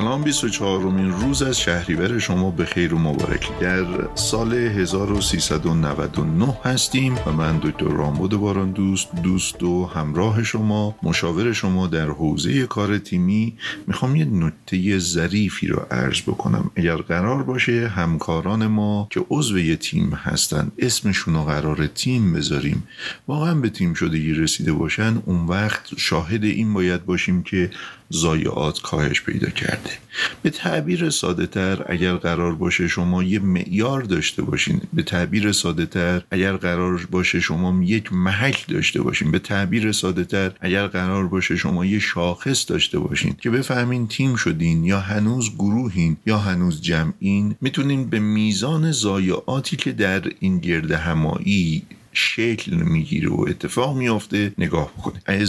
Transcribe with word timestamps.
سلام 0.00 0.22
24 0.22 0.78
مین 0.78 1.12
روز 1.12 1.42
از 1.42 1.60
شهریور 1.60 2.18
شما 2.18 2.50
به 2.50 2.64
خیر 2.64 2.94
و 2.94 2.98
مبارک. 2.98 3.58
در 3.58 3.84
سال 4.14 4.54
1399 4.54 6.58
هستیم 6.64 7.14
و 7.26 7.32
من 7.32 7.58
دکتر 7.58 7.84
رامبد 7.84 8.36
باران 8.36 8.70
دوست 8.70 9.08
دوست 9.22 9.62
و 9.62 9.86
همراه 9.86 10.42
شما 10.42 10.94
مشاور 11.02 11.52
شما 11.52 11.86
در 11.86 12.06
حوزه 12.06 12.66
کار 12.66 12.98
تیمی. 12.98 13.56
می‌خوام 13.86 14.16
یه 14.16 14.24
نکته 14.24 14.98
ظریفی 14.98 15.66
رو 15.66 15.86
عرض 15.90 16.20
بکنم. 16.20 16.70
اگر 16.76 16.96
قرار 16.96 17.42
باشه 17.42 17.88
همکاران 17.88 18.66
ما 18.66 19.08
که 19.10 19.24
عضو 19.30 19.58
یه 19.58 19.76
تیم 19.76 20.14
هستن 20.14 20.72
اسمشون 20.78 21.34
رو 21.34 21.44
قرار 21.44 21.86
تیم 21.86 22.32
بذاریم. 22.32 22.82
واقعا 23.28 23.54
به 23.54 23.68
تیم 23.68 23.94
شدگی 23.94 24.32
رسیده 24.32 24.72
باشن 24.72 25.22
اون 25.26 25.46
وقت 25.46 25.90
شاهد 25.96 26.44
این 26.44 26.74
باید 26.74 27.06
باشیم 27.06 27.42
که 27.42 27.70
ضایعات 28.12 28.82
کاهش 28.82 29.22
پیدا 29.22 29.50
کرده. 29.50 29.89
به 30.42 30.50
تعبیر 30.50 31.10
ساده 31.10 31.46
تر 31.46 31.84
اگر 31.88 32.14
قرار 32.14 32.54
باشه 32.54 32.88
شما 32.88 33.22
یه 33.22 33.38
معیار 33.38 34.02
داشته 34.02 34.42
باشین. 34.42 34.80
به 34.92 35.02
تعبیر 35.02 35.52
ساده 35.52 35.86
تر 35.86 36.22
اگر 36.30 36.56
قرار 36.56 37.06
باشه 37.10 37.40
شما 37.40 37.84
یک 37.84 38.12
محل 38.12 38.54
داشته 38.68 39.02
باشین. 39.02 39.30
به 39.30 39.38
تعبیر 39.38 39.92
ساده 39.92 40.24
تر 40.24 40.52
اگر 40.60 40.86
قرار 40.86 41.28
باشه 41.28 41.56
شما 41.56 41.84
یه 41.84 41.98
شاخص 41.98 42.70
داشته 42.70 42.98
باشین. 42.98 43.36
که 43.40 43.50
بفهمین 43.50 44.08
تیم 44.08 44.36
شدین 44.36 44.84
یا 44.84 45.00
هنوز 45.00 45.54
گروهین 45.54 46.16
یا 46.26 46.38
هنوز 46.38 46.82
جمعین 46.82 47.56
می‌تونین 47.60 48.10
به 48.10 48.18
میزان 48.18 48.92
ضایعاتی 48.92 49.76
که 49.76 49.92
در 49.92 50.22
این 50.40 50.58
گرد 50.58 50.90
همایی 50.90 51.82
شکل 52.12 52.74
می‌گیره 52.76 53.28
و 53.28 53.44
اتفاق 53.48 53.96
میافته 53.96 54.52
نگاه 54.58 54.90
بکنید 54.98 55.22
اگه 55.26 55.44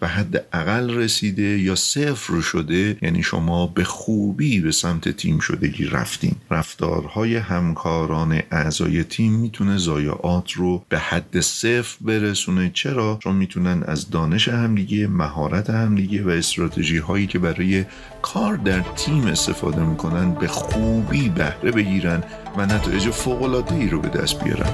به 0.00 0.08
حد 0.08 0.46
اقل 0.52 0.90
رسیده 0.90 1.58
یا 1.58 1.74
صفر 1.74 2.40
شده 2.40 2.98
یعنی 3.02 3.22
شما 3.22 3.66
به 3.66 3.84
خوبی 3.84 4.60
به 4.60 4.72
سمت 4.72 5.08
تیم 5.08 5.38
شدگی 5.38 5.84
رفتین. 5.84 6.34
رفتارهای 6.50 7.36
همکاران 7.36 8.42
اعضای 8.50 9.04
تیم 9.04 9.32
می‌تونه 9.32 9.78
ضایعات 9.78 10.52
رو 10.52 10.84
به 10.88 10.98
حد 10.98 11.40
صفر 11.40 11.96
برسونه. 12.00 12.70
چرا؟ 12.74 13.18
چون 13.22 13.36
می‌تونن 13.36 13.82
از 13.86 14.10
دانش 14.10 14.48
همدیگه 14.48 15.06
مهارت 15.06 15.70
همدیگه 15.70 16.24
و 16.24 16.28
استراتژی 16.28 16.98
هایی 16.98 17.26
که 17.26 17.38
برای 17.38 17.84
کار 18.22 18.56
در 18.56 18.80
تیم 18.80 19.26
استفاده 19.26 19.84
می‌کنن 19.84 20.34
به 20.34 20.48
خوبی 20.48 21.28
بهره 21.28 21.70
بگیرن 21.70 22.24
و 22.56 22.66
نتایج 22.66 23.10
فوق 23.10 23.72
ای 23.72 23.88
رو 23.88 24.00
به 24.00 24.08
دست 24.08 24.44
بیارن. 24.44 24.70